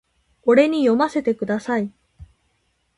[0.47, 1.91] 俺に読ませてください